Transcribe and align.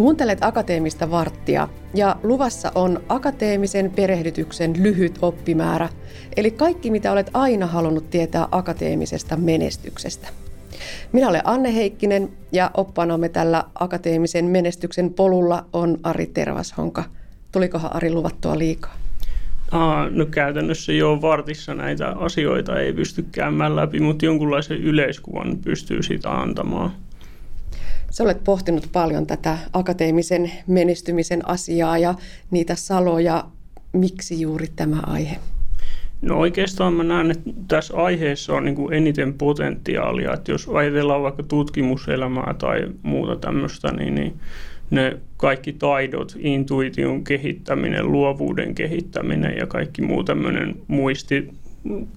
Kuuntelet 0.00 0.38
Akateemista 0.44 1.10
varttia 1.10 1.68
ja 1.94 2.16
luvassa 2.22 2.72
on 2.74 3.00
akateemisen 3.08 3.90
perehdytyksen 3.90 4.72
lyhyt 4.82 5.18
oppimäärä, 5.22 5.88
eli 6.36 6.50
kaikki 6.50 6.90
mitä 6.90 7.12
olet 7.12 7.30
aina 7.34 7.66
halunnut 7.66 8.10
tietää 8.10 8.48
akateemisesta 8.50 9.36
menestyksestä. 9.36 10.28
Minä 11.12 11.28
olen 11.28 11.40
Anne 11.44 11.74
Heikkinen 11.74 12.28
ja 12.52 12.70
oppanamme 12.74 13.28
tällä 13.28 13.64
akateemisen 13.74 14.44
menestyksen 14.44 15.14
polulla 15.14 15.64
on 15.72 15.98
Ari 16.02 16.26
Tervashonka. 16.26 17.04
Tulikohan 17.52 17.96
Ari 17.96 18.12
luvattua 18.12 18.58
liikaa? 18.58 18.94
Aa, 19.70 20.10
no 20.10 20.26
käytännössä 20.26 20.92
jo 20.92 21.18
vartissa 21.22 21.74
näitä 21.74 22.08
asioita 22.08 22.80
ei 22.80 22.92
pysty 22.92 23.24
käymään 23.32 23.76
läpi, 23.76 24.00
mutta 24.00 24.24
jonkunlaisen 24.24 24.76
yleiskuvan 24.76 25.58
pystyy 25.64 26.02
siitä 26.02 26.30
antamaan. 26.30 26.92
Sä 28.10 28.24
olet 28.24 28.44
pohtinut 28.44 28.88
paljon 28.92 29.26
tätä 29.26 29.58
akateemisen 29.72 30.52
menestymisen 30.66 31.48
asiaa 31.48 31.98
ja 31.98 32.14
niitä 32.50 32.74
saloja. 32.74 33.44
Miksi 33.92 34.40
juuri 34.40 34.66
tämä 34.76 35.00
aihe? 35.06 35.36
No 36.22 36.38
oikeastaan 36.38 36.92
mä 36.92 37.04
näen, 37.04 37.30
että 37.30 37.50
tässä 37.68 37.96
aiheessa 37.96 38.54
on 38.54 38.64
niin 38.64 38.74
kuin 38.74 38.94
eniten 38.94 39.34
potentiaalia, 39.34 40.32
että 40.34 40.52
jos 40.52 40.68
ajatellaan 40.68 41.22
vaikka 41.22 41.42
tutkimuselämää 41.42 42.54
tai 42.58 42.88
muuta 43.02 43.36
tämmöistä, 43.36 43.92
niin, 43.92 44.14
niin 44.14 44.34
ne 44.90 45.16
kaikki 45.36 45.72
taidot, 45.72 46.36
intuition 46.38 47.24
kehittäminen, 47.24 48.12
luovuuden 48.12 48.74
kehittäminen 48.74 49.56
ja 49.56 49.66
kaikki 49.66 50.02
muu 50.02 50.24
tämmöinen 50.24 50.74
muisti, 50.88 51.50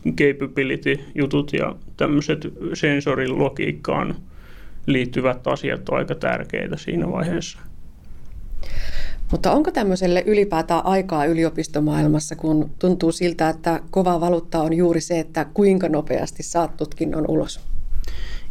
capability-jutut 0.09 1.53
ja 1.53 1.75
tämmöiset 1.97 2.47
sensorilogiikkaan 2.73 4.15
liittyvät 4.85 5.47
asiat 5.47 5.89
on 5.89 5.97
aika 5.97 6.15
tärkeitä 6.15 6.77
siinä 6.77 7.11
vaiheessa. 7.11 7.59
Mutta 9.31 9.51
onko 9.51 9.71
tämmöiselle 9.71 10.23
ylipäätään 10.25 10.85
aikaa 10.85 11.25
yliopistomaailmassa, 11.25 12.35
kun 12.35 12.71
tuntuu 12.79 13.11
siltä, 13.11 13.49
että 13.49 13.79
kova 13.91 14.21
valuutta 14.21 14.61
on 14.61 14.73
juuri 14.73 15.01
se, 15.01 15.19
että 15.19 15.45
kuinka 15.53 15.89
nopeasti 15.89 16.43
saat 16.43 16.77
tutkinnon 16.77 17.25
ulos? 17.27 17.59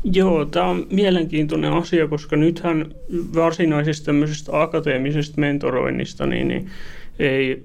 Joo, 0.05 0.45
tämä 0.45 0.67
on 0.67 0.87
mielenkiintoinen 0.91 1.73
asia, 1.73 2.09
koska 2.09 2.37
nythän 2.37 2.95
varsinaisesta 3.35 4.07
tämmöisestä 4.07 4.63
akateemisesta 4.63 5.41
mentoroinnista, 5.41 6.27
niin, 6.27 6.49
niin 6.49 6.71
ei, 7.19 7.65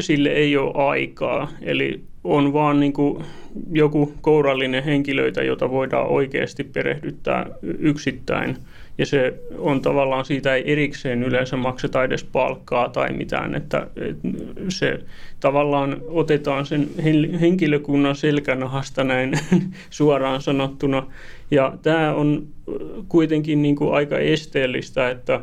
sille 0.00 0.28
ei 0.28 0.56
ole 0.56 0.72
aikaa. 0.74 1.50
Eli 1.62 2.04
on 2.24 2.52
vaan 2.52 2.80
niin 2.80 2.92
kuin 2.92 3.24
joku 3.72 4.14
kourallinen 4.20 4.84
henkilöitä, 4.84 5.42
jota 5.42 5.70
voidaan 5.70 6.08
oikeasti 6.08 6.64
perehdyttää 6.64 7.46
yksittäin. 7.62 8.56
Ja 8.98 9.06
se 9.06 9.34
on 9.58 9.80
tavallaan, 9.82 10.24
siitä 10.24 10.54
ei 10.54 10.72
erikseen 10.72 11.22
yleensä 11.22 11.56
makseta 11.56 12.04
edes 12.04 12.24
palkkaa 12.24 12.88
tai 12.88 13.12
mitään, 13.12 13.54
että, 13.54 13.86
se 14.68 15.00
tavallaan 15.40 15.96
otetaan 16.08 16.66
sen 16.66 16.88
henkilökunnan 17.40 18.16
selkänahasta 18.16 19.04
näin 19.04 19.32
suoraan 19.90 20.42
sanottuna. 20.42 21.06
Ja 21.50 21.78
tämä 21.82 22.14
on 22.14 22.46
kuitenkin 23.08 23.62
niin 23.62 23.76
kuin 23.76 23.94
aika 23.94 24.18
esteellistä, 24.18 25.10
että, 25.10 25.40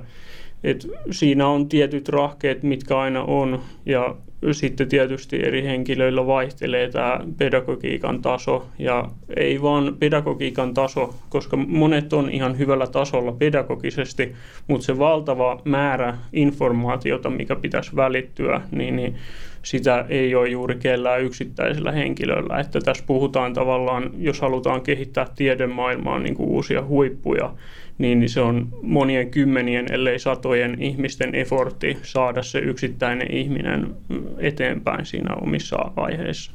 että 0.64 0.88
siinä 1.12 1.48
on 1.48 1.70
tietyt 1.70 2.10
rahkeet, 2.10 2.64
mitkä 2.64 3.00
aina 3.00 3.24
on, 3.24 3.60
ja 3.86 4.16
sitten 4.52 4.90
tietysti 4.90 5.46
eri 5.46 5.64
henkilöillä 5.64 6.28
vaihtelee 6.28 6.90
tämä 6.90 7.20
pedagogiikan 7.38 8.22
taso 8.22 8.68
ja 8.80 9.10
ei 9.38 9.62
vaan 9.62 9.96
pedagogiikan 10.00 10.74
taso, 10.74 11.16
koska 11.30 11.58
monet 11.58 12.14
on 12.14 12.30
ihan 12.30 12.58
hyvällä 12.58 12.88
tasolla 12.88 13.32
pedagogisesti, 13.32 14.36
mutta 14.68 14.86
se 14.86 15.00
valtava 15.00 15.62
määrä 15.66 16.18
informaatiota, 16.34 17.30
mikä 17.30 17.56
pitäisi 17.56 17.96
välittyä, 17.96 18.62
niin, 18.72 18.96
niin 18.96 19.16
sitä 19.64 20.06
ei 20.10 20.36
ole 20.36 20.50
juuri 20.50 20.76
kellään 20.76 21.22
yksittäisellä 21.22 21.92
henkilöllä. 21.92 22.60
Että 22.60 22.82
tässä 22.82 23.04
puhutaan 23.08 23.54
tavallaan, 23.54 24.12
jos 24.18 24.42
halutaan 24.42 24.82
kehittää 24.82 25.28
tiedemaailmaan 25.36 26.24
niin 26.24 26.36
kuin 26.36 26.50
uusia 26.50 26.86
huippuja, 26.86 27.54
niin 28.00 28.30
se 28.30 28.42
on 28.42 28.68
monien 28.82 29.32
kymmenien, 29.32 29.94
ellei 29.94 30.20
satojen 30.20 30.82
ihmisten 30.82 31.36
efortti 31.36 31.98
saada 32.04 32.44
se 32.44 32.60
yksittäinen 32.60 33.34
ihminen 33.34 33.96
eteenpäin 34.38 35.06
siinä 35.06 35.36
omissa 35.36 35.78
vaiheissa. 35.96 36.52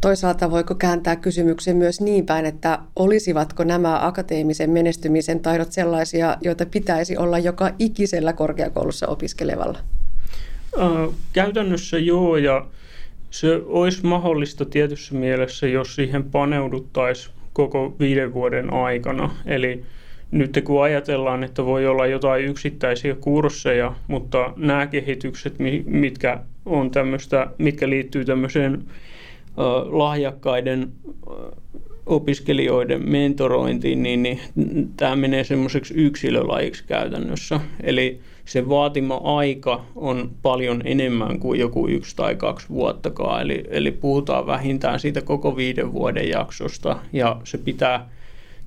Toisaalta 0.00 0.50
voiko 0.50 0.74
kääntää 0.74 1.16
kysymyksen 1.16 1.76
myös 1.76 2.00
niin 2.00 2.26
päin, 2.26 2.46
että 2.46 2.78
olisivatko 2.96 3.64
nämä 3.64 4.06
akateemisen 4.06 4.70
menestymisen 4.70 5.40
taidot 5.40 5.72
sellaisia, 5.72 6.36
joita 6.40 6.66
pitäisi 6.66 7.16
olla 7.16 7.38
joka 7.38 7.70
ikisellä 7.78 8.32
korkeakoulussa 8.32 9.06
opiskelevalla? 9.06 9.78
Käytännössä 11.32 11.98
joo, 11.98 12.36
ja 12.36 12.66
se 13.30 13.60
olisi 13.66 14.06
mahdollista 14.06 14.64
tietyssä 14.64 15.14
mielessä, 15.14 15.66
jos 15.66 15.94
siihen 15.94 16.24
paneuduttaisiin 16.24 17.34
koko 17.52 17.96
viiden 18.00 18.34
vuoden 18.34 18.72
aikana. 18.72 19.30
Eli 19.46 19.84
nyt 20.30 20.60
kun 20.64 20.82
ajatellaan, 20.82 21.44
että 21.44 21.64
voi 21.64 21.86
olla 21.86 22.06
jotain 22.06 22.44
yksittäisiä 22.44 23.14
kursseja, 23.14 23.94
mutta 24.08 24.52
nämä 24.56 24.86
kehitykset, 24.86 25.54
mitkä, 25.86 26.40
on 26.66 26.90
tämmöistä, 26.90 27.46
mitkä 27.58 27.88
liittyy 27.88 28.24
tämmöiseen 28.24 28.84
lahjakkaiden 29.86 30.92
opiskelijoiden 32.06 33.10
mentorointiin, 33.10 34.02
niin, 34.02 34.22
niin 34.22 34.40
tämä 34.96 35.16
menee 35.16 35.44
semmoiseksi 35.44 35.94
yksilölajiksi 35.94 36.84
käytännössä. 36.86 37.60
Eli 37.82 38.20
se 38.44 38.68
vaatima 38.68 39.20
aika 39.24 39.84
on 39.96 40.30
paljon 40.42 40.82
enemmän 40.84 41.40
kuin 41.40 41.60
joku 41.60 41.88
yksi 41.88 42.16
tai 42.16 42.34
kaksi 42.34 42.68
vuottakaan. 42.68 43.42
Eli, 43.42 43.64
eli 43.70 43.90
puhutaan 43.90 44.46
vähintään 44.46 45.00
siitä 45.00 45.22
koko 45.22 45.56
viiden 45.56 45.92
vuoden 45.92 46.28
jaksosta 46.28 46.98
ja 47.12 47.40
se 47.44 47.58
pitää 47.58 48.08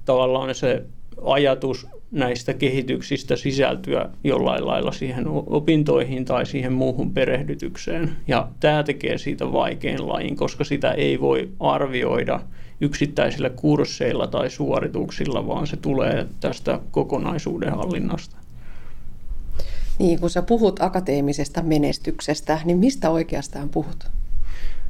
tavallaan 0.06 0.56
se 0.56 0.84
ajatus 1.22 1.88
näistä 2.12 2.54
kehityksistä 2.54 3.36
sisältyä 3.36 4.10
jollain 4.24 4.68
lailla 4.68 4.92
siihen 4.92 5.26
opintoihin 5.28 6.26
tai 6.26 6.46
siihen 6.46 6.74
muuhun 6.74 7.14
perehdytykseen. 7.14 8.16
Ja 8.28 8.48
tämä 8.60 8.84
tekee 8.84 9.18
siitä 9.18 9.52
vaikein 9.52 10.08
lajin, 10.08 10.36
koska 10.36 10.64
sitä 10.64 10.92
ei 10.92 11.22
voi 11.22 11.50
arvioida 11.60 12.40
yksittäisillä 12.82 13.50
kursseilla 13.50 14.28
tai 14.28 14.50
suorituksilla, 14.50 15.48
vaan 15.48 15.68
se 15.68 15.78
tulee 15.78 16.28
tästä 16.40 16.80
kokonaisuuden 16.92 17.76
hallinnasta. 17.76 18.38
Niin, 20.00 20.20
kun 20.20 20.30
sä 20.30 20.42
puhut 20.42 20.82
akateemisesta 20.82 21.62
menestyksestä, 21.62 22.60
niin 22.66 22.78
mistä 22.78 23.10
oikeastaan 23.10 23.70
puhut? 23.70 24.12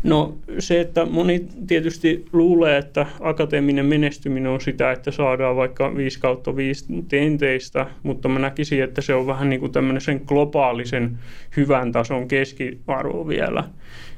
No 0.03 0.37
se, 0.59 0.81
että 0.81 1.05
moni 1.05 1.47
tietysti 1.67 2.25
luulee, 2.33 2.77
että 2.77 3.05
akateeminen 3.19 3.85
menestyminen 3.85 4.51
on 4.51 4.61
sitä, 4.61 4.91
että 4.91 5.11
saadaan 5.11 5.55
vaikka 5.55 5.95
5 5.95 6.19
kautta 6.19 6.55
5 6.55 6.85
tenteistä, 7.07 7.85
mutta 8.03 8.29
mä 8.29 8.39
näkisin, 8.39 8.83
että 8.83 9.01
se 9.01 9.13
on 9.13 9.27
vähän 9.27 9.49
niin 9.49 9.59
kuin 9.59 9.71
tämmöinen 9.71 10.01
sen 10.01 10.21
globaalisen 10.25 11.17
hyvän 11.57 11.91
tason 11.91 12.27
keskiarvo 12.27 13.27
vielä. 13.27 13.63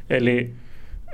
Eli 0.09 0.49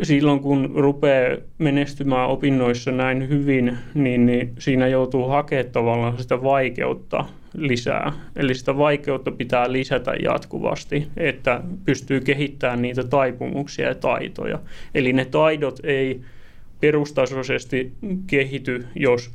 silloin 0.04 0.40
kun 0.40 0.72
rupeaa 0.76 1.38
menestymään 1.58 2.30
opinnoissa 2.30 2.92
näin 2.92 3.30
hyvin, 3.30 3.78
niin, 3.94 4.26
niin 4.26 4.54
siinä 4.60 4.88
joutuu 4.88 5.28
hakemaan 5.28 5.72
tavallaan 5.72 6.18
sitä 6.18 6.44
vaikeutta 6.44 7.26
lisää. 7.54 8.14
Eli 8.36 8.56
sitä 8.56 8.78
vaikeutta 8.78 9.32
pitää 9.32 9.72
lisätä 9.72 10.14
jatkuvasti, 10.24 11.08
että 11.18 11.62
pystyy 11.86 12.22
kehittämään 12.22 12.82
niitä 12.82 13.04
taipumuksia 13.04 13.88
ja 13.88 13.96
taitoja. 13.96 14.60
Eli 14.96 15.14
ne 15.14 15.26
taidot 15.26 15.80
ei 15.84 16.22
perustasoisesti 16.82 17.92
kehity, 18.28 18.86
jos 18.96 19.32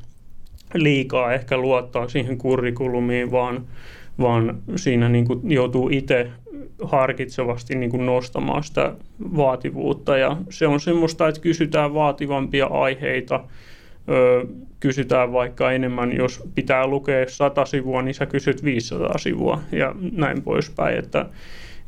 liikaa 0.75 1.33
ehkä 1.33 1.59
luottaa 1.59 2.09
siihen 2.09 2.39
kurrikulumiin, 2.39 3.31
vaan, 3.31 3.67
vaan 4.21 4.63
siinä 4.77 5.09
niin 5.09 5.27
kuin 5.27 5.51
joutuu 5.51 5.89
itse 5.93 6.31
harkitsevasti 6.83 7.75
niin 7.75 7.91
kuin 7.91 8.07
nostamaan 8.07 8.65
sitä 8.65 8.95
vaativuutta. 9.37 10.17
Ja 10.17 10.37
se 10.51 10.67
on 10.67 10.81
semmoista, 10.81 11.29
että 11.29 11.41
kysytään 11.41 11.95
vaativampia 11.95 12.67
aiheita, 12.67 13.45
ö, 14.09 14.47
kysytään 14.81 15.33
vaikka 15.33 15.73
enemmän, 15.73 16.17
jos 16.17 16.43
pitää 16.55 16.87
lukea 16.87 17.29
100 17.29 17.65
sivua, 17.65 18.03
niin 18.03 18.15
sä 18.15 18.27
kysyt 18.27 18.65
500 18.65 19.19
sivua 19.19 19.61
ja 19.73 19.95
näin 20.13 20.43
poispäin. 20.43 20.99
Että, 20.99 21.27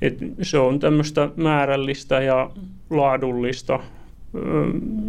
että 0.03 0.25
se 0.43 0.59
on 0.59 0.79
tämmöistä 0.79 1.29
määrällistä 1.37 2.21
ja 2.21 2.51
laadullista. 2.91 3.81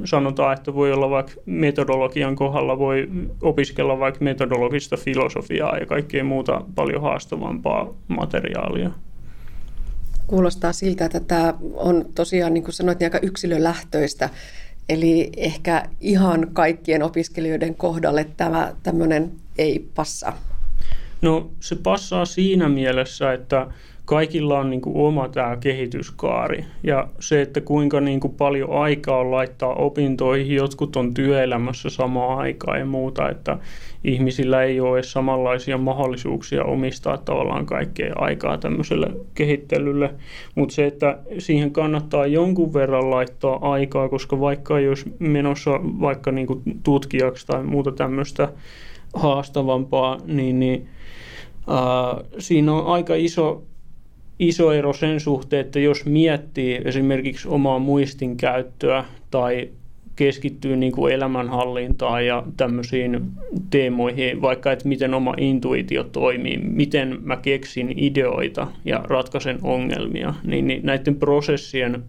Sanotaan, 0.06 0.54
että 0.54 0.74
voi 0.74 0.92
olla 0.94 1.09
vaikka 1.09 1.33
metodologian 1.45 2.36
kohdalla, 2.36 2.80
voi 2.80 3.09
opiskella 3.42 4.00
vaikka 4.00 4.24
metodologista 4.24 4.98
filosofiaa 4.98 5.77
ja 5.77 5.86
kaikkea 5.86 6.24
muuta 6.24 6.62
paljon 6.75 7.01
haastavampaa 7.01 7.94
materiaalia. 8.07 8.92
Kuulostaa 10.27 10.74
siltä, 10.74 11.06
että 11.06 11.19
tämä 11.19 11.54
on 11.74 12.06
tosiaan, 12.15 12.54
niin 12.54 12.63
kuin 12.63 12.74
sanoit, 12.74 13.00
niin 13.00 13.06
aika 13.06 13.27
yksilölähtöistä. 13.27 14.30
Eli 14.89 15.30
ehkä 15.38 15.89
ihan 16.01 16.48
kaikkien 16.54 17.04
opiskelijoiden 17.04 17.75
kohdalle 17.75 18.24
tämä 18.38 18.74
tämmöinen 18.84 19.31
ei 19.57 19.88
passa. 19.95 20.34
No 21.22 21.51
se 21.60 21.75
passaa 21.75 22.25
siinä 22.25 22.69
mielessä, 22.69 23.34
että 23.34 23.68
kaikilla 24.07 24.59
on 24.59 24.69
niin 24.69 24.81
kuin 24.81 24.98
oma 24.98 25.30
tämä 25.30 25.57
kehityskaari. 25.57 26.65
Ja 26.83 27.07
se, 27.19 27.42
että 27.42 27.62
kuinka 27.62 28.01
niin 28.01 28.19
kuin 28.19 28.33
paljon 28.33 28.71
aikaa 28.71 29.18
on 29.18 29.31
laittaa 29.31 29.74
opintoihin, 29.74 30.56
jotkut 30.56 30.95
on 30.95 31.13
työelämässä 31.13 31.89
samaan 31.89 32.39
aikaan 32.39 32.80
ja 32.80 32.86
muuta, 32.86 33.30
että 33.30 33.57
ihmisillä 34.04 34.63
ei 34.63 34.80
ole 34.80 34.98
edes 34.98 35.12
samanlaisia 35.12 35.77
mahdollisuuksia 35.77 36.63
omistaa 36.63 37.18
tavallaan 37.18 37.65
kaikkea 37.65 38.13
aikaa 38.15 38.57
tämmöiselle 38.57 39.07
kehittelylle, 39.36 40.13
mutta 40.56 40.75
se, 40.75 40.86
että 40.86 41.18
siihen 41.38 41.71
kannattaa 41.71 42.25
jonkun 42.25 42.74
verran 42.74 43.09
laittaa 43.09 43.71
aikaa, 43.71 44.09
koska 44.09 44.39
vaikka 44.39 44.80
jos 44.80 45.06
menossa 45.19 45.71
vaikka 45.81 46.31
niin 46.31 46.48
kuin 46.48 46.62
tutkijaksi 46.83 47.48
tai 47.48 47.63
muuta 47.63 47.92
tämmöistä 47.92 48.50
haastavampaa, 49.13 50.18
niin, 50.25 50.59
niin 50.59 50.89
Uh, 51.69 52.25
siinä 52.39 52.74
on 52.74 52.94
aika 52.94 53.15
iso 53.15 53.63
iso 54.39 54.72
ero 54.72 54.94
sen 54.94 55.19
suhteen, 55.19 55.66
että 55.66 55.80
jos 55.80 56.06
miettii 56.06 56.81
esimerkiksi 56.86 57.48
omaa 57.48 57.80
muistin 57.80 58.38
käyttöä 58.38 59.04
tai 59.31 59.69
keskittyy 60.16 60.78
niin 60.78 60.92
kuin 60.92 61.13
elämänhallintaan 61.13 62.25
ja 62.25 62.44
tämmöisiin 62.57 63.22
teemoihin, 63.69 64.42
vaikka 64.42 64.72
että 64.72 64.88
miten 64.88 65.13
oma 65.13 65.34
intuitio 65.38 66.04
toimii, 66.04 66.57
miten 66.57 67.18
mä 67.24 67.38
keksin 67.38 67.94
ideoita 67.98 68.68
ja 68.86 69.01
ratkaisen 69.04 69.60
ongelmia, 69.62 70.34
niin, 70.44 70.68
niin 70.68 70.86
näiden 70.86 71.16
prosessien 71.16 72.04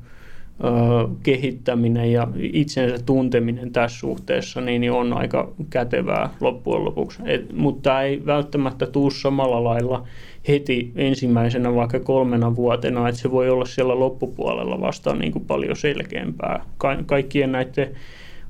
kehittäminen 1.23 2.13
ja 2.13 2.29
itsensä 2.39 3.05
tunteminen 3.07 3.73
tässä 3.73 3.99
suhteessa 3.99 4.61
niin, 4.61 4.81
niin 4.81 4.93
on 4.93 5.13
aika 5.13 5.53
kätevää 5.71 6.31
loppujen 6.41 6.85
lopuksi. 6.85 7.19
Et, 7.25 7.53
mutta 7.53 7.83
tämä 7.83 8.03
ei 8.03 8.27
välttämättä 8.27 8.87
tuu 8.87 9.11
samalla 9.11 9.65
lailla 9.65 10.05
heti 10.49 10.93
ensimmäisenä 10.97 11.75
vaikka 11.75 12.01
kolmena 12.01 12.57
vuotena, 12.57 13.09
että 13.09 13.21
se 13.21 13.31
voi 13.31 13.51
olla 13.51 13.65
siellä 13.65 13.99
loppupuolella 13.99 14.81
vasta 14.81 15.15
niin 15.15 15.33
kuin 15.33 15.45
paljon 15.45 15.77
selkeämpää. 15.77 16.65
Ka- 16.79 17.03
kaikkien 17.07 17.53
näiden 17.53 17.89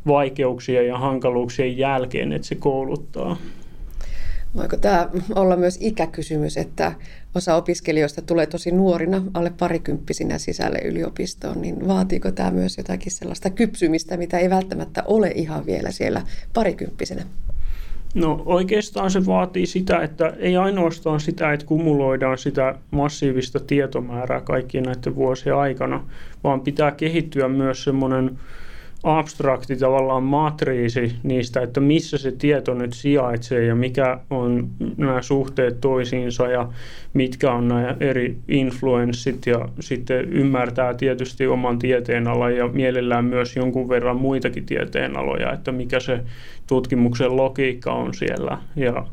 vaikeuksien 0.07 0.87
ja 0.87 0.99
hankaluuksien 0.99 1.79
jälkeen, 1.79 2.33
että 2.33 2.49
se 2.49 2.55
kouluttaa. 2.55 3.37
Voiko 4.57 4.77
tämä 4.77 5.09
olla 5.35 5.57
myös 5.57 5.79
ikäkysymys, 5.81 6.57
että 6.57 6.93
osa 7.35 7.55
opiskelijoista 7.55 8.23
tulee 8.23 8.47
tosi 8.47 8.71
nuorina, 8.71 9.23
alle 9.35 9.53
parikymppisinä 9.59 10.39
sisälle 10.39 10.79
yliopistoon, 10.79 11.63
niin 11.63 11.89
vaatiiko 11.89 12.33
tämä 12.33 12.51
myös 12.51 12.79
jotakin 12.79 13.13
sellaista 13.13 13.51
kypsymistä, 13.51 14.17
mitä 14.17 14.39
ei 14.39 14.51
välttämättä 14.51 15.03
ole 15.07 15.33
ihan 15.35 15.67
vielä 15.67 15.91
siellä 15.91 16.23
parikymppisenä? 16.55 17.23
No 18.15 18.43
oikeastaan 18.47 19.11
se 19.11 19.27
vaatii 19.27 19.67
sitä, 19.67 20.03
että 20.03 20.33
ei 20.39 20.57
ainoastaan 20.57 21.21
sitä, 21.21 21.53
että 21.53 21.67
kumuloidaan 21.67 22.39
sitä 22.39 22.75
massiivista 22.91 23.61
tietomäärää 23.61 24.41
kaikkien 24.41 24.85
näiden 24.85 25.17
vuosien 25.17 25.57
aikana, 25.57 26.05
vaan 26.45 26.61
pitää 26.61 26.91
kehittyä 26.91 27.49
myös 27.49 27.85
semmoinen 27.85 28.39
abstrakti 29.03 29.77
tavallaan 29.77 30.23
matriisi 30.23 31.12
niistä, 31.23 31.61
että 31.61 31.81
missä 31.81 32.19
se 32.19 32.33
tieto 32.33 32.75
nyt 32.75 32.93
sijaitsee 32.93 33.65
ja 33.65 33.75
mikä 33.75 34.19
on 34.31 34.69
nämä 34.97 35.23
suhteet 35.23 35.81
toisiinsa 35.81 36.47
ja 36.49 36.69
mitkä 37.15 37.53
on 37.53 37.69
nämä 37.69 37.97
eri 38.00 38.37
influenssit 38.49 39.47
ja 39.47 39.69
sitten 39.81 40.33
ymmärtää 40.33 40.95
tietysti 40.95 41.47
oman 41.47 41.79
tieteenalan 41.79 42.56
ja 42.56 42.69
mielellään 42.69 43.25
myös 43.25 43.56
jonkun 43.56 43.89
verran 43.89 44.17
muitakin 44.17 44.67
tieteenaloja, 44.67 45.53
että 45.53 45.73
mikä 45.73 46.00
se 46.00 46.21
tutkimuksen 46.67 47.37
logiikka 47.37 47.93
on 47.93 48.15
siellä 48.15 48.59
ja 48.77 49.06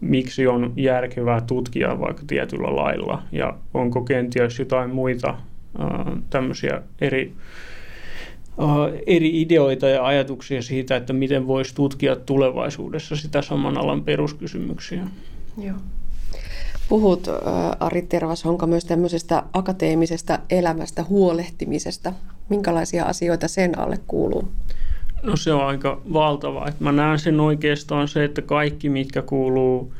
miksi 0.00 0.46
on 0.46 0.72
järkevää 0.76 1.40
tutkia 1.40 2.00
vaikka 2.00 2.22
tietyllä 2.26 2.76
lailla 2.76 3.22
ja 3.32 3.54
onko 3.74 4.00
kenties 4.00 4.58
jotain 4.58 4.90
muita 4.90 5.34
tämmöisiä 6.30 6.82
eri 7.00 7.32
eri 9.06 9.40
ideoita 9.40 9.88
ja 9.88 10.06
ajatuksia 10.06 10.62
siitä, 10.62 10.96
että 10.96 11.12
miten 11.12 11.46
voisi 11.46 11.74
tutkia 11.74 12.16
tulevaisuudessa 12.16 13.16
sitä 13.16 13.42
saman 13.42 13.78
alan 13.78 14.04
peruskysymyksiä. 14.04 15.02
Joo. 15.58 15.76
Puhut, 16.88 17.28
Ari 17.80 18.02
Tervashonka, 18.02 18.66
myös 18.66 18.84
tämmöisestä 18.84 19.42
akateemisesta 19.52 20.38
elämästä 20.50 21.04
huolehtimisesta. 21.04 22.12
Minkälaisia 22.48 23.04
asioita 23.04 23.48
sen 23.48 23.78
alle 23.78 23.98
kuuluu? 24.06 24.48
No 25.22 25.36
se 25.36 25.52
on 25.52 25.66
aika 25.66 26.00
valtava. 26.12 26.68
Mä 26.80 26.92
näen 26.92 27.18
sen 27.18 27.40
oikeastaan 27.40 28.08
se, 28.08 28.24
että 28.24 28.42
kaikki, 28.42 28.88
mitkä 28.88 29.22
kuuluu 29.22 29.92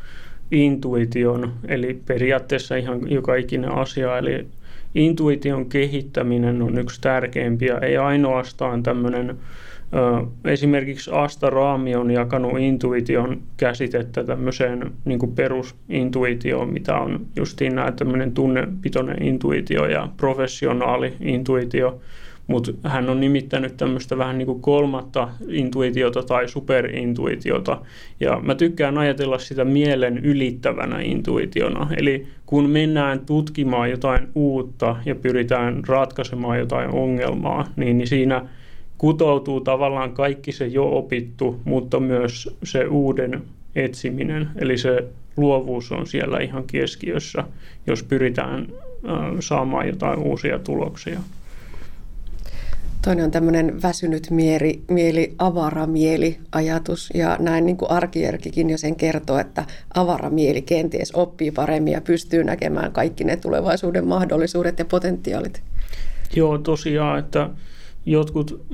intuition, 0.50 1.52
eli 1.68 2.00
periaatteessa 2.06 2.76
ihan 2.76 3.10
joka 3.10 3.34
ikinen 3.34 3.72
asia, 3.72 4.18
eli 4.18 4.46
intuition 4.94 5.68
kehittäminen 5.68 6.62
on 6.62 6.78
yksi 6.78 7.00
tärkeimpiä, 7.00 7.78
ei 7.78 7.96
ainoastaan 7.96 8.82
tämmöinen 8.82 9.38
Esimerkiksi 10.44 11.10
Asta 11.14 11.50
Raami 11.50 11.94
on 11.94 12.10
jakanut 12.10 12.58
intuition 12.58 13.42
käsitettä 13.56 14.24
tämmöiseen 14.24 14.92
niin 15.04 15.34
perusintuitioon, 15.34 16.72
mitä 16.72 16.96
on 16.96 17.26
justiin 17.36 17.74
nämä 17.74 17.92
tämmöinen 17.92 18.32
tunnepitoinen 18.32 19.22
intuitio 19.22 19.86
ja 19.86 20.08
professionaali 20.16 21.14
intuitio 21.20 22.00
mutta 22.52 22.88
hän 22.88 23.10
on 23.10 23.20
nimittänyt 23.20 23.76
tämmöistä 23.76 24.18
vähän 24.18 24.38
niin 24.38 24.46
kuin 24.46 24.60
kolmatta 24.60 25.28
intuitiota 25.48 26.22
tai 26.22 26.48
superintuitiota. 26.48 27.78
Ja 28.20 28.40
mä 28.42 28.54
tykkään 28.54 28.98
ajatella 28.98 29.38
sitä 29.38 29.64
mielen 29.64 30.18
ylittävänä 30.18 31.00
intuitiona. 31.00 31.88
Eli 31.96 32.26
kun 32.46 32.70
mennään 32.70 33.20
tutkimaan 33.20 33.90
jotain 33.90 34.28
uutta 34.34 34.96
ja 35.04 35.14
pyritään 35.14 35.82
ratkaisemaan 35.88 36.58
jotain 36.58 36.90
ongelmaa, 36.90 37.66
niin, 37.76 38.06
siinä 38.06 38.46
kutoutuu 38.98 39.60
tavallaan 39.60 40.12
kaikki 40.12 40.52
se 40.52 40.66
jo 40.66 40.98
opittu, 40.98 41.60
mutta 41.64 42.00
myös 42.00 42.56
se 42.64 42.86
uuden 42.86 43.42
etsiminen. 43.74 44.48
Eli 44.56 44.78
se 44.78 45.04
luovuus 45.36 45.92
on 45.92 46.06
siellä 46.06 46.38
ihan 46.38 46.64
keskiössä, 46.64 47.44
jos 47.86 48.02
pyritään 48.02 48.66
saamaan 49.40 49.88
jotain 49.88 50.18
uusia 50.18 50.58
tuloksia. 50.58 51.20
Toinen 53.04 53.24
on 53.24 53.30
tämmöinen 53.30 53.82
väsynyt 53.82 54.30
mieli, 54.30 54.82
mieli 54.88 55.34
avaramieli 55.38 56.38
ajatus. 56.52 57.10
Ja 57.14 57.36
näin 57.40 57.66
niin 57.66 57.76
kuin 57.76 57.90
arkierkikin 57.90 58.70
jo 58.70 58.78
sen 58.78 58.96
kertoo, 58.96 59.38
että 59.38 59.64
avaramieli 59.94 60.62
kenties 60.62 61.12
oppii 61.14 61.50
paremmin 61.50 61.92
ja 61.92 62.00
pystyy 62.00 62.44
näkemään 62.44 62.92
kaikki 62.92 63.24
ne 63.24 63.36
tulevaisuuden 63.36 64.06
mahdollisuudet 64.06 64.78
ja 64.78 64.84
potentiaalit. 64.84 65.62
Joo, 66.36 66.58
tosiaan, 66.58 67.18
että 67.18 67.50
jotkut 68.06 68.66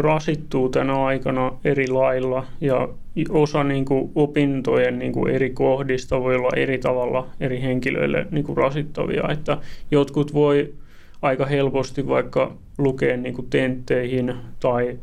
rasittuu 0.00 0.68
tänä 0.68 1.04
aikana 1.04 1.52
eri 1.64 1.88
lailla. 1.88 2.46
Ja 2.60 2.88
osa 3.30 3.64
niin 3.64 3.84
kuin, 3.84 4.10
opintojen 4.14 4.98
niin 4.98 5.12
kuin, 5.12 5.34
eri 5.34 5.50
kohdista 5.50 6.20
voi 6.20 6.36
olla 6.36 6.50
eri 6.56 6.78
tavalla 6.78 7.28
eri 7.40 7.62
henkilöille 7.62 8.26
niin 8.30 8.44
kuin, 8.44 8.56
rasittavia, 8.56 9.28
että 9.32 9.58
jotkut 9.90 10.34
voi 10.34 10.74
aika 11.22 11.46
helposti 11.46 12.08
vaikka 12.08 12.56
lukea 12.78 13.16
niin 13.16 13.34
kuin 13.34 13.50
tentteihin 13.50 14.34
tai 14.60 14.98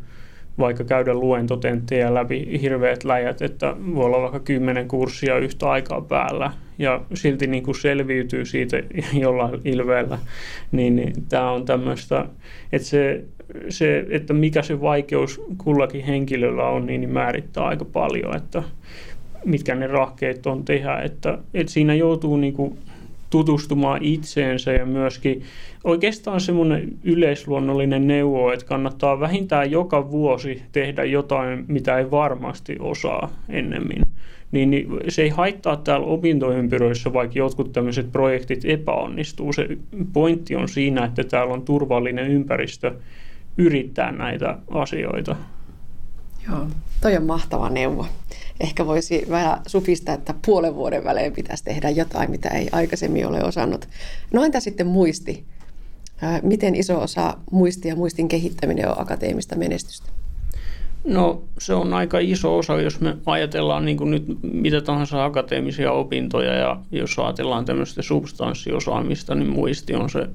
vaikka 0.59 0.83
käydä 0.83 1.13
luentotenttejä 1.13 2.13
läpi 2.13 2.59
hirveät 2.61 3.03
läjät, 3.03 3.41
että 3.41 3.75
voi 3.95 4.05
olla 4.05 4.21
vaikka 4.21 4.39
kymmenen 4.39 4.87
kurssia 4.87 5.37
yhtä 5.37 5.69
aikaa 5.69 6.01
päällä 6.01 6.51
ja 6.79 7.01
silti 7.13 7.47
niin 7.47 7.63
kuin 7.63 7.75
selviytyy 7.75 8.45
siitä 8.45 8.77
jollain 9.23 9.61
ilveellä, 9.65 10.19
niin, 10.71 10.95
niin 10.95 11.13
tämä 11.29 11.51
on 11.51 11.65
tämmöistä, 11.65 12.25
että 12.71 12.87
se, 12.87 13.23
se, 13.69 14.05
että 14.09 14.33
mikä 14.33 14.61
se 14.61 14.81
vaikeus 14.81 15.41
kullakin 15.57 16.05
henkilöllä 16.05 16.67
on, 16.67 16.85
niin, 16.85 17.01
niin 17.01 17.11
määrittää 17.11 17.65
aika 17.65 17.85
paljon, 17.85 18.35
että 18.35 18.63
mitkä 19.45 19.75
ne 19.75 19.87
rahkeet 19.87 20.45
on 20.47 20.65
tehdä, 20.65 20.97
että, 20.99 21.37
että 21.53 21.73
siinä 21.73 21.93
joutuu 21.93 22.37
niin 22.37 22.53
kuin 22.53 22.77
tutustumaan 23.29 24.03
itseensä 24.03 24.71
ja 24.71 24.85
myöskin 24.85 25.43
oikeastaan 25.83 26.41
semmoinen 26.41 26.89
yleisluonnollinen 27.03 28.07
neuvo, 28.07 28.51
että 28.51 28.65
kannattaa 28.65 29.19
vähintään 29.19 29.71
joka 29.71 30.11
vuosi 30.11 30.61
tehdä 30.71 31.03
jotain, 31.03 31.65
mitä 31.67 31.97
ei 31.97 32.11
varmasti 32.11 32.75
osaa 32.79 33.29
ennemmin. 33.49 34.01
Niin, 34.51 34.71
niin 34.71 34.87
se 35.07 35.21
ei 35.21 35.29
haittaa 35.29 35.75
täällä 35.75 36.07
opintoympyröissä, 36.07 37.13
vaikka 37.13 37.39
jotkut 37.39 37.73
tämmöiset 37.73 38.11
projektit 38.11 38.65
epäonnistuu. 38.65 39.53
Se 39.53 39.67
pointti 40.13 40.55
on 40.55 40.69
siinä, 40.69 41.05
että 41.05 41.23
täällä 41.23 41.53
on 41.53 41.61
turvallinen 41.61 42.27
ympäristö 42.27 42.91
yrittää 43.57 44.11
näitä 44.11 44.57
asioita. 44.69 45.35
Joo, 46.49 46.67
toi 47.01 47.17
on 47.17 47.25
mahtava 47.25 47.69
neuvo 47.69 48.05
ehkä 48.59 48.85
voisi 48.85 49.25
vähän 49.29 49.61
supistaa, 49.67 50.15
että 50.15 50.33
puolen 50.45 50.75
vuoden 50.75 51.03
välein 51.03 51.33
pitäisi 51.33 51.63
tehdä 51.63 51.89
jotain, 51.89 52.31
mitä 52.31 52.49
ei 52.49 52.69
aikaisemmin 52.71 53.27
ole 53.27 53.43
osannut. 53.43 53.87
No 54.33 54.43
entä 54.43 54.59
sitten 54.59 54.87
muisti? 54.87 55.45
Miten 56.41 56.75
iso 56.75 57.01
osa 57.01 57.37
muistia 57.51 57.91
ja 57.91 57.95
muistin 57.95 58.27
kehittäminen 58.27 58.89
on 58.89 59.01
akateemista 59.01 59.55
menestystä? 59.55 60.09
No 61.03 61.43
se 61.59 61.73
on 61.73 61.93
aika 61.93 62.19
iso 62.19 62.57
osa, 62.57 62.81
jos 62.81 62.99
me 62.99 63.17
ajatellaan 63.25 63.85
niin 63.85 63.97
kuin 63.97 64.11
nyt 64.11 64.23
mitä 64.41 64.81
tahansa 64.81 65.25
akateemisia 65.25 65.91
opintoja 65.91 66.53
ja 66.53 66.79
jos 66.91 67.19
ajatellaan 67.19 67.65
tämmöistä 67.65 68.01
substanssiosaamista, 68.01 69.35
niin 69.35 69.49
muisti 69.49 69.95
on 69.95 70.09
se 70.09 70.27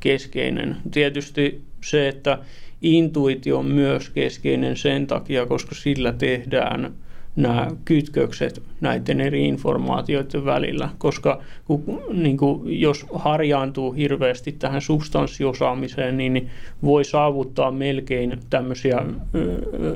keskeinen. 0.00 0.76
Tietysti 0.90 1.62
se, 1.84 2.08
että 2.08 2.38
intuitio 2.82 3.58
on 3.58 3.66
myös 3.66 4.10
keskeinen 4.10 4.76
sen 4.76 5.06
takia, 5.06 5.46
koska 5.46 5.74
sillä 5.74 6.12
tehdään 6.12 6.94
nämä 7.36 7.68
kytkökset 7.84 8.62
näiden 8.80 9.20
eri 9.20 9.48
informaatioiden 9.48 10.44
välillä, 10.44 10.88
koska 10.98 11.42
kun, 11.64 12.02
niin 12.12 12.36
kuin, 12.36 12.80
jos 12.80 13.06
harjaantuu 13.14 13.92
hirveästi 13.92 14.52
tähän 14.52 14.80
substanssiosaamiseen, 14.80 16.16
niin 16.16 16.50
voi 16.82 17.04
saavuttaa 17.04 17.70
melkein 17.70 18.38
tämmöisiä 18.50 19.02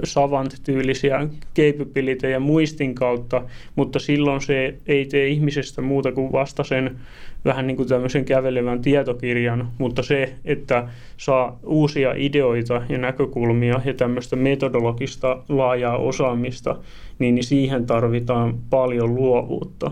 savant-tyylisiä 0.04 1.28
capabilityjä 1.56 2.40
muistin 2.40 2.94
kautta, 2.94 3.42
mutta 3.74 3.98
silloin 3.98 4.40
se 4.40 4.74
ei 4.86 5.06
tee 5.06 5.28
ihmisestä 5.28 5.82
muuta 5.82 6.12
kuin 6.12 6.32
vasta 6.32 6.64
sen 6.64 6.96
vähän 7.44 7.66
niin 7.66 7.76
kuin 7.76 7.88
tämmöisen 7.88 8.24
kävelevän 8.24 8.82
tietokirjan, 8.82 9.68
mutta 9.78 10.02
se, 10.02 10.34
että 10.44 10.88
saa 11.16 11.58
uusia 11.62 12.12
ideoita 12.16 12.82
ja 12.88 12.98
näkökulmia 12.98 13.80
ja 13.84 13.94
tämmöistä 13.94 14.36
metodologista 14.36 15.42
laajaa 15.48 15.96
osaamista, 15.96 16.76
niin, 17.18 17.34
niin 17.34 17.44
siihen 17.44 17.86
tarvitaan 17.86 18.58
paljon 18.70 19.14
luovuutta. 19.14 19.90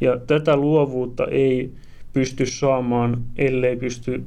Ja 0.00 0.16
tätä 0.26 0.56
luovuutta 0.56 1.26
ei 1.26 1.72
pysty 2.12 2.46
saamaan, 2.46 3.22
ellei 3.36 3.76
pysty 3.76 4.24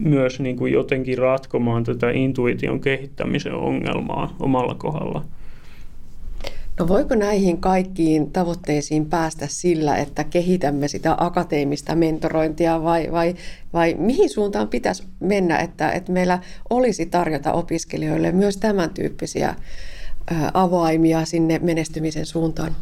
myös 0.00 0.40
niin 0.40 0.56
kuin 0.56 0.72
jotenkin 0.72 1.18
ratkomaan 1.18 1.84
tätä 1.84 2.10
intuition 2.10 2.80
kehittämisen 2.80 3.54
ongelmaa 3.54 4.36
omalla 4.40 4.74
kohdalla. 4.74 5.24
No 6.78 6.88
voiko 6.88 7.14
näihin 7.14 7.58
kaikkiin 7.60 8.30
tavoitteisiin 8.30 9.06
päästä 9.06 9.46
sillä, 9.48 9.96
että 9.96 10.24
kehitämme 10.24 10.88
sitä 10.88 11.14
akateemista 11.18 11.94
mentorointia 11.94 12.82
vai, 12.82 13.08
vai, 13.12 13.34
vai 13.72 13.94
mihin 13.98 14.30
suuntaan 14.30 14.68
pitäisi 14.68 15.04
mennä, 15.20 15.58
että, 15.58 15.90
että 15.90 16.12
meillä 16.12 16.38
olisi 16.70 17.06
tarjota 17.06 17.52
opiskelijoille 17.52 18.32
myös 18.32 18.56
tämän 18.56 18.90
tyyppisiä 18.90 19.54
avaimia 20.54 21.24
sinne 21.24 21.58
menestymisen 21.58 22.26
suuntaan? 22.26 22.72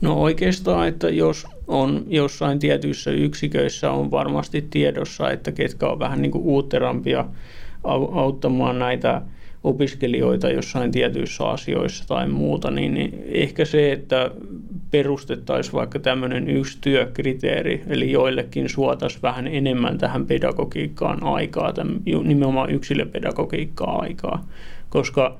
No 0.00 0.14
oikeastaan, 0.14 0.88
että 0.88 1.08
jos 1.08 1.46
on 1.68 2.04
jossain 2.06 2.58
tietyissä 2.58 3.10
yksiköissä 3.10 3.90
on 3.90 4.10
varmasti 4.10 4.66
tiedossa, 4.70 5.30
että 5.30 5.52
ketkä 5.52 5.88
on 5.88 5.98
vähän 5.98 6.22
niin 6.22 6.32
kuin 6.32 6.44
uutterampia 6.44 7.24
auttamaan 8.12 8.78
näitä 8.78 9.22
opiskelijoita 9.64 10.48
jossain 10.48 10.90
tietyissä 10.90 11.44
asioissa 11.44 12.04
tai 12.08 12.28
muuta, 12.28 12.70
niin, 12.70 13.24
ehkä 13.26 13.64
se, 13.64 13.92
että 13.92 14.30
perustettaisiin 14.90 15.72
vaikka 15.72 15.98
tämmöinen 15.98 16.50
yksi 16.50 16.78
työkriteeri, 16.80 17.82
eli 17.86 18.12
joillekin 18.12 18.68
suotaisiin 18.68 19.22
vähän 19.22 19.46
enemmän 19.46 19.98
tähän 19.98 20.26
pedagogiikkaan 20.26 21.22
aikaa, 21.22 21.72
tämän, 21.72 22.00
nimenomaan 22.24 22.70
yksilöpedagogiikkaa 22.70 23.98
aikaa, 23.98 24.48
koska 24.88 25.38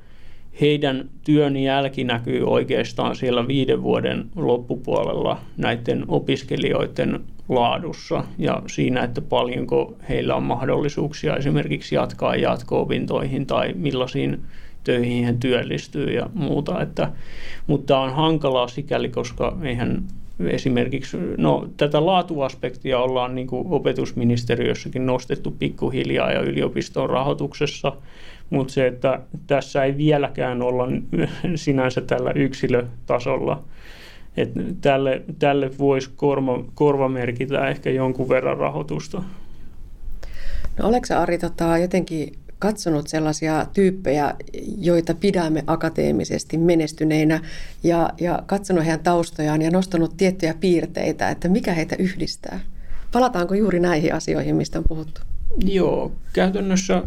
heidän 0.60 1.08
työn 1.24 1.56
jälki 1.56 2.04
näkyy 2.04 2.44
oikeastaan 2.46 3.16
siellä 3.16 3.48
viiden 3.48 3.82
vuoden 3.82 4.24
loppupuolella 4.36 5.40
näiden 5.56 6.04
opiskelijoiden 6.08 7.20
laadussa 7.48 8.24
ja 8.38 8.62
siinä, 8.66 9.02
että 9.04 9.20
paljonko 9.20 9.96
heillä 10.08 10.34
on 10.34 10.42
mahdollisuuksia 10.42 11.36
esimerkiksi 11.36 11.94
jatkaa 11.94 12.36
jatko-opintoihin 12.36 13.46
tai 13.46 13.72
millaisiin 13.74 14.40
töihin 14.84 15.24
he 15.24 15.32
työllistyy 15.40 16.10
ja 16.10 16.30
muuta. 16.34 16.82
Että, 16.82 17.12
mutta 17.66 17.98
on 17.98 18.12
hankalaa 18.12 18.68
sikäli, 18.68 19.08
koska 19.08 19.58
eihän 19.62 20.02
esimerkiksi, 20.40 21.16
no 21.36 21.68
tätä 21.76 22.06
laatuaspektia 22.06 22.98
ollaan 22.98 23.34
niin 23.34 23.46
kuin 23.46 23.66
opetusministeriössäkin 23.70 25.06
nostettu 25.06 25.50
pikkuhiljaa 25.50 26.32
ja 26.32 26.40
yliopiston 26.40 27.10
rahoituksessa, 27.10 27.96
mutta 28.50 28.72
se, 28.72 28.86
että 28.86 29.20
tässä 29.46 29.84
ei 29.84 29.96
vieläkään 29.96 30.62
olla 30.62 30.88
sinänsä 31.54 32.00
tällä 32.00 32.32
yksilötasolla, 32.34 33.62
että 34.36 34.60
tälle, 34.80 35.22
tälle 35.38 35.70
voisi 35.78 36.10
korva, 36.16 36.64
korvamerkitä 36.74 37.68
ehkä 37.68 37.90
jonkun 37.90 38.28
verran 38.28 38.56
rahoitusta. 38.56 39.22
No 40.78 40.88
oletko 40.88 41.14
Ari 41.14 41.38
tota, 41.38 41.78
jotenkin 41.78 42.32
katsonut 42.62 43.08
sellaisia 43.08 43.66
tyyppejä, 43.72 44.34
joita 44.78 45.14
pidämme 45.14 45.64
akateemisesti 45.66 46.58
menestyneinä 46.58 47.40
ja, 47.82 48.10
ja 48.20 48.42
katsonut 48.46 48.84
heidän 48.84 49.00
taustojaan 49.00 49.62
ja 49.62 49.70
nostanut 49.70 50.16
tiettyjä 50.16 50.54
piirteitä, 50.60 51.30
että 51.30 51.48
mikä 51.48 51.72
heitä 51.72 51.96
yhdistää? 51.98 52.60
Palataanko 53.12 53.54
juuri 53.54 53.80
näihin 53.80 54.14
asioihin, 54.14 54.56
mistä 54.56 54.78
on 54.78 54.84
puhuttu? 54.88 55.20
Joo, 55.64 56.12
käytännössä 56.32 57.02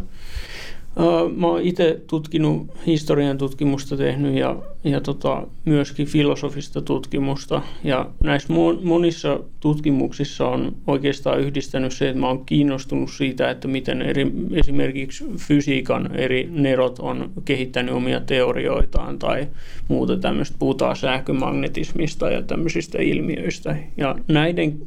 Mä 1.36 1.46
oon 1.46 1.62
itse 1.62 2.00
tutkinut 2.06 2.66
historian 2.86 3.38
tutkimusta 3.38 3.96
tehnyt 3.96 4.34
ja, 4.34 4.56
ja 4.84 5.00
tota, 5.00 5.46
myöskin 5.64 6.06
filosofista 6.06 6.82
tutkimusta. 6.82 7.62
Ja 7.84 8.10
näissä 8.24 8.52
monissa 8.82 9.40
tutkimuksissa 9.60 10.48
on 10.48 10.76
oikeastaan 10.86 11.40
yhdistänyt 11.40 11.92
se, 11.92 12.08
että 12.08 12.20
mä 12.20 12.28
oon 12.28 12.46
kiinnostunut 12.46 13.10
siitä, 13.10 13.50
että 13.50 13.68
miten 13.68 14.02
eri, 14.02 14.32
esimerkiksi 14.52 15.24
fysiikan 15.36 16.16
eri 16.16 16.48
nerot 16.52 16.98
on 16.98 17.30
kehittänyt 17.44 17.94
omia 17.94 18.20
teorioitaan 18.20 19.18
tai 19.18 19.48
muuta 19.88 20.16
tämmöistä. 20.16 20.56
Puhutaan 20.58 20.96
sähkömagnetismista 20.96 22.30
ja 22.30 22.42
tämmöisistä 22.42 23.02
ilmiöistä. 23.02 23.76
Ja 23.96 24.14
näiden 24.28 24.78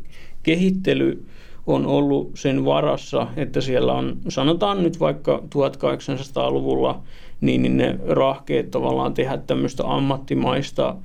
kehittely 0.44 1.24
on 1.70 1.86
ollut 1.86 2.32
sen 2.34 2.66
varassa, 2.66 3.28
että 3.38 3.62
siellä 3.62 3.94
on, 3.94 4.18
sanotaan 4.28 4.84
nyt 4.84 5.00
vaikka 5.00 5.44
1800-luvulla, 5.56 7.02
niin 7.42 7.78
ne 7.78 8.00
rahkeet 8.08 8.72
tavallaan 8.72 9.14
tehdä 9.14 9.38
tämmöistä 9.38 9.84
ammattimaista 9.86 10.96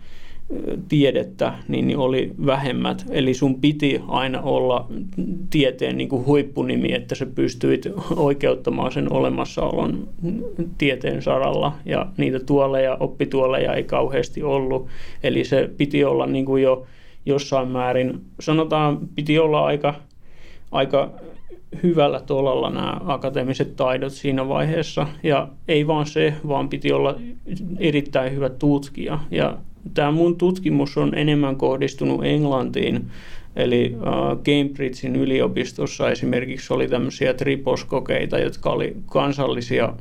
tiedettä, 0.89 1.55
niin 1.69 1.99
oli 1.99 2.33
vähemmät. 2.47 3.05
Eli 3.11 3.35
sun 3.35 3.61
piti 3.61 4.01
aina 4.09 4.41
olla 4.41 4.87
tieteen 5.51 5.97
niin 5.97 6.09
kuin 6.09 6.27
huippunimi, 6.27 6.93
että 6.93 7.15
sä 7.15 7.27
pystyit 7.27 7.89
oikeuttamaan 8.17 8.93
sen 8.93 9.13
olemassaolon 9.13 10.09
tieteen 10.79 11.23
saralla. 11.23 11.73
Ja 11.85 12.07
niitä 12.17 12.41
tuoleja, 12.41 12.97
oppituoleja 13.01 13.75
ei 13.75 13.85
kauheasti 13.85 14.43
ollut. 14.43 14.87
Eli 15.23 15.45
se 15.45 15.71
piti 15.77 16.05
olla 16.05 16.27
niin 16.27 16.45
kuin 16.45 16.63
jo 16.63 16.87
jossain 17.27 17.69
määrin, 17.69 18.21
sanotaan, 18.41 18.99
piti 19.15 19.39
olla 19.39 19.65
aika 19.65 19.95
aika 20.73 21.11
hyvällä 21.83 22.21
tolalla 22.21 22.71
nämä 22.71 23.01
akateemiset 23.05 23.77
taidot 23.77 24.13
siinä 24.13 24.49
vaiheessa. 24.49 25.07
Ja 25.23 25.49
ei 25.69 25.87
vaan 25.87 26.07
se, 26.07 26.35
vaan 26.49 26.69
piti 26.69 26.93
olla 26.93 27.21
erittäin 27.79 28.33
hyvä 28.33 28.49
tutkija. 28.49 29.19
Ja 29.31 29.57
tämä 29.95 30.11
mun 30.11 30.37
tutkimus 30.37 30.99
on 30.99 31.15
enemmän 31.15 31.57
kohdistunut 31.57 32.25
Englantiin, 32.25 33.11
Eli 33.57 33.97
uh, 33.97 34.43
Cambridgein 34.43 35.17
yliopistossa 35.17 36.11
esimerkiksi 36.11 36.75
oli 36.75 36.89
tämmöisiä 36.89 37.35
triposkokeita, 37.35 38.39
jotka 38.39 38.71
oli 38.71 38.97
kansallisia 39.07 39.93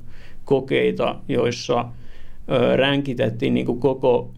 kokeita, 0.45 1.15
joissa 1.27 1.81
uh, 1.81 2.75
ränkitettiin 2.75 3.53
niin 3.53 3.65
kuin 3.65 3.79
koko 3.79 4.31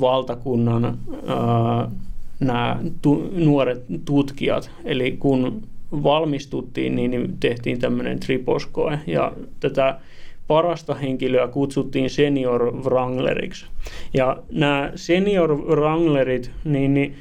valtakunnan 0.00 0.98
uh, 1.08 1.92
nämä 2.40 2.80
tu- 3.02 3.30
nuoret 3.32 3.84
tutkijat. 4.04 4.70
Eli 4.84 5.16
kun 5.18 5.62
valmistuttiin, 5.92 6.96
niin 6.96 7.36
tehtiin 7.40 7.78
tämmöinen 7.78 8.20
triposkoe 8.20 8.98
ja 9.06 9.32
tätä 9.60 9.98
parasta 10.46 10.94
henkilöä 10.94 11.48
kutsuttiin 11.48 12.10
senior 12.10 12.74
wrangleriksi. 12.76 13.66
Ja 14.14 14.36
nämä 14.52 14.92
senior 14.94 15.56
wranglerit, 15.58 16.50
niin, 16.64 16.94
niin 16.94 17.14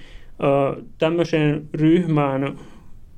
tämmöiseen 0.98 1.62
ryhmään 1.74 2.58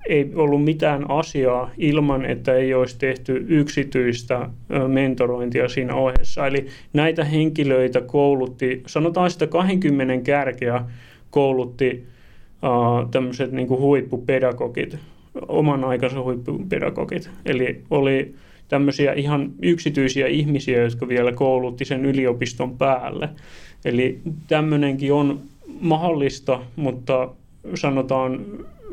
ei 0.10 0.32
ollut 0.36 0.64
mitään 0.64 1.12
asiaa 1.12 1.72
ilman, 1.78 2.26
että 2.26 2.54
ei 2.54 2.74
olisi 2.74 3.00
tehty 3.00 3.46
yksityistä 3.48 4.50
mentorointia 4.88 5.70
siinä 5.70 5.96
ohessa. 5.96 6.48
Eli 6.48 6.68
näitä 6.94 7.24
henkilöitä 7.24 8.02
koulutti, 8.02 8.84
sanotaan 8.88 9.32
sitä 9.32 9.48
20 9.48 10.26
kärkeä, 10.26 10.84
koulutti 11.30 12.06
tämmöiset 13.12 13.52
niin 13.52 13.70
huippupedagogit, 13.70 14.98
oman 15.48 15.84
aikansa 15.84 16.22
huippupedagogit. 16.22 17.30
Eli 17.46 17.82
oli 17.90 18.36
tämmöisiä 18.68 19.14
ihan 19.14 19.52
yksityisiä 19.62 20.28
ihmisiä, 20.28 20.84
jotka 20.84 21.08
vielä 21.08 21.32
koulutti 21.32 21.86
sen 21.86 22.06
yliopiston 22.06 22.78
päälle. 22.78 23.30
Eli 23.86 24.20
tämmöinenkin 24.48 25.14
on 25.14 25.40
mahdollista, 25.82 26.62
mutta 26.76 27.30
sanotaan 27.76 28.46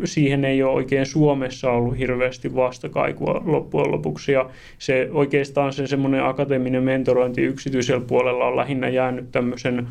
siihen 0.04 0.44
ei 0.44 0.62
ole 0.62 0.72
oikein 0.72 1.06
Suomessa 1.06 1.70
ollut 1.70 1.98
hirveästi 1.98 2.54
vastakaikua 2.54 3.42
loppujen 3.44 3.92
lopuksi. 3.92 4.32
Ja 4.32 4.50
se 4.78 5.08
oikeastaan 5.12 5.72
se 5.72 5.86
semmoinen 5.86 6.24
akateeminen 6.24 6.82
mentorointi 6.82 7.42
yksityisellä 7.42 8.04
puolella 8.06 8.44
on 8.44 8.56
lähinnä 8.56 8.88
jäänyt 8.88 9.32
tämmöisen 9.32 9.86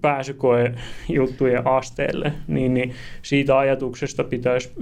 pääsykoejuttujen 0.00 1.66
asteelle, 1.66 2.32
niin, 2.48 2.74
niin 2.74 2.92
siitä 3.22 3.58
ajatuksesta 3.58 4.24
pitäisi 4.24 4.72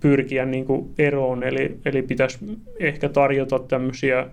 pyrkiä 0.00 0.44
niin 0.44 0.64
kuin 0.64 0.90
eroon, 0.98 1.42
eli, 1.42 1.76
eli 1.84 2.02
pitäisi 2.02 2.38
ehkä 2.80 3.08
tarjota 3.08 3.58
tämmöisiä 3.58 4.26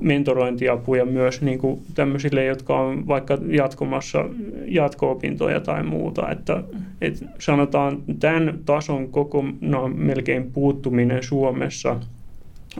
mentorointiapuja 0.00 1.04
myös 1.04 1.42
niin 1.42 1.58
kuin 1.58 1.82
tämmöisille, 1.94 2.44
jotka 2.44 2.80
on 2.80 3.06
vaikka 3.06 3.38
jatkomassa 3.48 4.24
jatko-opintoja 4.66 5.60
tai 5.60 5.82
muuta. 5.82 6.30
Että, 6.30 6.62
että 7.00 7.26
sanotaan 7.38 8.02
tämän 8.20 8.58
tason 8.64 9.08
kokonaan 9.08 9.96
melkein 9.96 10.52
puuttuminen 10.52 11.22
Suomessa 11.22 11.96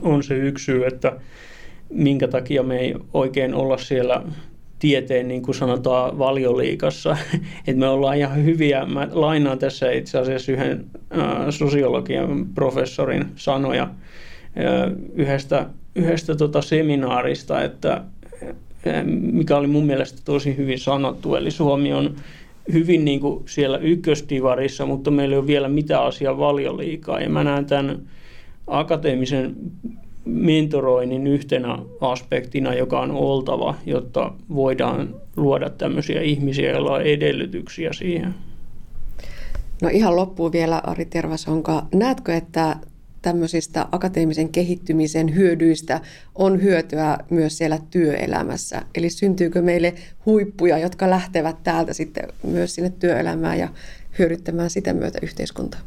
on 0.01 0.23
se 0.23 0.35
yksi 0.35 0.65
syy, 0.65 0.85
että 0.85 1.15
minkä 1.93 2.27
takia 2.27 2.63
me 2.63 2.77
ei 2.77 2.95
oikein 3.13 3.53
olla 3.53 3.77
siellä 3.77 4.23
tieteen, 4.79 5.27
niin 5.27 5.41
kuin 5.41 5.55
sanotaan, 5.55 6.17
valioliikassa. 6.19 7.17
että 7.67 7.79
me 7.79 7.87
ollaan 7.87 8.17
ihan 8.17 8.45
hyviä. 8.45 8.85
Mä 8.85 9.07
lainaan 9.11 9.59
tässä 9.59 9.91
itse 9.91 10.17
asiassa 10.17 10.51
yhden 10.51 10.85
sosiologian 11.49 12.47
professorin 12.55 13.25
sanoja 13.35 13.89
yhdestä 15.13 15.65
yhdestä 15.95 16.35
tota 16.35 16.61
seminaarista, 16.61 17.63
että 17.63 18.03
mikä 19.31 19.57
oli 19.57 19.67
mun 19.67 19.85
mielestä 19.85 20.21
tosi 20.25 20.57
hyvin 20.57 20.79
sanottu. 20.79 21.35
Eli 21.35 21.51
Suomi 21.51 21.93
on 21.93 22.15
hyvin 22.73 23.05
niin 23.05 23.19
kuin 23.19 23.43
siellä 23.45 23.77
ykköstivarissa, 23.77 24.85
mutta 24.85 25.11
meillä 25.11 25.33
ei 25.33 25.39
ole 25.39 25.47
vielä 25.47 25.67
mitään 25.69 26.03
asiaa 26.03 26.37
valioliikaa. 26.37 27.21
Ja 27.21 27.29
mä 27.29 27.43
näen 27.43 27.65
tämän 27.65 27.99
akateemisen 28.67 29.55
mentoroinnin 30.25 31.27
yhtenä 31.27 31.79
aspektina, 32.01 32.73
joka 32.73 32.99
on 32.99 33.11
oltava, 33.11 33.75
jotta 33.85 34.33
voidaan 34.55 35.15
luoda 35.37 35.69
tämmöisiä 35.69 36.21
ihmisiä, 36.21 36.71
joilla 36.71 36.93
on 36.93 37.01
edellytyksiä 37.01 37.93
siihen. 37.93 38.35
No 39.81 39.89
ihan 39.91 40.15
loppuun 40.15 40.51
vielä 40.51 40.81
Ari 40.83 41.05
Tervasonka. 41.05 41.85
Näetkö, 41.93 42.35
että 42.35 42.75
tämmöisistä 43.21 43.87
akateemisen 43.91 44.49
kehittymisen 44.49 45.35
hyödyistä 45.35 46.01
on 46.35 46.61
hyötyä 46.61 47.17
myös 47.29 47.57
siellä 47.57 47.79
työelämässä. 47.91 48.81
Eli 48.95 49.09
syntyykö 49.09 49.61
meille 49.61 49.93
huippuja, 50.25 50.77
jotka 50.77 51.09
lähtevät 51.09 51.63
täältä 51.63 51.93
sitten 51.93 52.27
myös 52.43 52.75
sinne 52.75 52.93
työelämään 52.99 53.59
ja 53.59 53.69
hyödyttämään 54.19 54.69
sitä 54.69 54.93
myötä 54.93 55.19
yhteiskuntaa? 55.21 55.79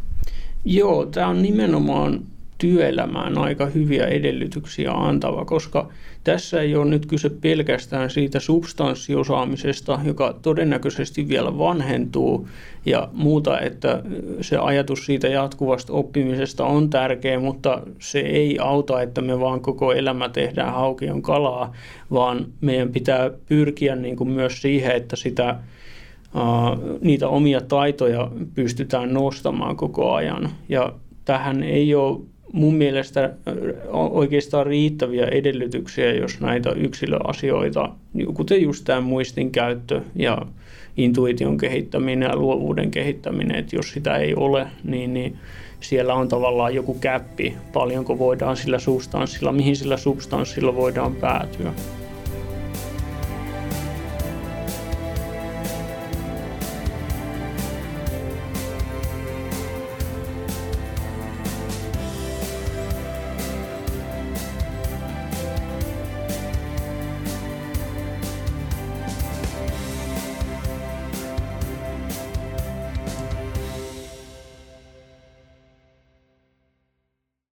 Joo, 0.65 1.07
tämä 1.07 1.29
on 1.29 1.43
nimenomaan 1.43 2.23
työelämään 2.63 3.39
aika 3.39 3.67
hyviä 3.67 4.07
edellytyksiä 4.07 4.93
antava, 4.93 5.45
koska 5.45 5.89
tässä 6.25 6.61
ei 6.61 6.77
ole 6.77 6.85
nyt 6.85 7.07
kyse 7.07 7.31
pelkästään 7.31 8.11
siitä 8.11 8.41
substanssiosaamisesta, 8.41 10.01
joka 10.05 10.35
todennäköisesti 10.43 11.29
vielä 11.29 11.59
vanhentuu 11.59 12.49
ja 12.87 13.09
muuta, 13.13 13.61
että 13.61 14.03
se 14.41 14.57
ajatus 14.57 15.07
siitä 15.07 15.29
jatkuvasta 15.29 15.93
oppimisesta 15.93 16.65
on 16.65 16.91
tärkeä, 16.91 17.41
mutta 17.41 17.83
se 17.99 18.19
ei 18.19 18.59
auta, 18.59 19.03
että 19.03 19.21
me 19.21 19.41
vaan 19.41 19.61
koko 19.61 19.93
elämä 19.93 20.29
tehdään 20.29 20.75
haukion 20.75 21.23
kalaa, 21.23 21.73
vaan 22.11 22.47
meidän 22.61 22.89
pitää 22.89 23.31
pyrkiä 23.49 23.97
niin 23.97 24.17
kuin 24.17 24.31
myös 24.31 24.63
siihen, 24.63 24.97
että 24.97 25.17
sitä 25.17 25.57
niitä 27.01 27.29
omia 27.29 27.61
taitoja 27.61 28.31
pystytään 28.55 29.15
nostamaan 29.15 29.77
koko 29.77 30.13
ajan. 30.13 30.51
Ja 30.69 30.93
tähän 31.25 31.63
ei 31.63 31.95
ole 31.95 32.32
mun 32.53 32.75
mielestä 32.75 33.33
oikeastaan 33.93 34.67
riittäviä 34.67 35.27
edellytyksiä, 35.27 36.13
jos 36.13 36.41
näitä 36.41 36.71
yksilöasioita, 36.73 37.89
kuten 38.35 38.63
just 38.63 38.85
tämä 38.85 39.01
muistin 39.01 39.51
käyttö 39.51 40.01
ja 40.17 40.39
intuition 40.97 41.59
kehittäminen 41.59 42.29
ja 42.29 42.37
luovuuden 42.37 42.91
kehittäminen, 42.91 43.57
että 43.57 43.77
jos 43.77 43.93
sitä 43.93 44.17
ei 44.17 44.35
ole, 44.35 44.67
niin, 44.85 45.15
niin 45.15 45.39
siellä 45.81 46.15
on 46.15 46.29
tavallaan 46.29 46.75
joku 46.75 46.95
käppi, 46.95 47.55
paljonko 47.73 48.19
voidaan 48.19 48.57
sillä 48.57 48.79
substanssilla, 48.79 49.53
mihin 49.53 49.77
sillä 49.77 49.97
substanssilla 49.97 50.77
voidaan 50.77 51.15
päätyä. 51.15 51.73